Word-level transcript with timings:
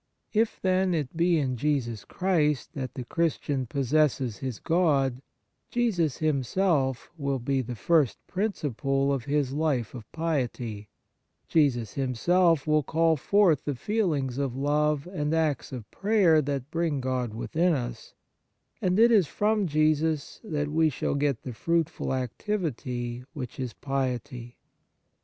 If, 0.33 0.59
then, 0.63 0.95
it 0.95 1.15
be 1.15 1.37
in 1.37 1.57
Jesus 1.57 2.05
Christ 2.05 2.73
that 2.73 2.95
the 2.95 3.03
Christian 3.05 3.67
possesses 3.67 4.37
his 4.39 4.57
God, 4.57 5.21
Jesus 5.69 6.17
Himself 6.17 7.11
will 7.19 7.37
be 7.37 7.61
the 7.61 7.75
first 7.75 8.17
principle 8.25 9.13
of 9.13 9.25
his 9.25 9.53
life 9.53 9.93
of 9.93 10.11
piety, 10.11 10.89
Jesus 11.47 11.93
Himself 11.93 12.65
will 12.65 12.81
call 12.81 13.15
forth 13.15 13.63
the 13.65 13.75
feelings 13.75 14.39
of 14.39 14.55
love 14.57 15.05
and 15.05 15.35
acts 15.35 15.71
of 15.71 15.91
prayer 15.91 16.41
that 16.41 16.71
bring 16.71 16.99
God 16.99 17.35
within 17.35 17.73
us, 17.73 18.15
and 18.81 18.97
it 18.97 19.11
is 19.11 19.27
from 19.27 19.67
Jesus 19.67 20.41
that 20.43 20.69
we 20.69 20.89
shall 20.89 21.13
get 21.13 21.43
the 21.43 21.53
fruitful 21.53 22.11
activity 22.11 23.23
which 23.33 23.59
is 23.59 23.73
piety. 23.73 24.57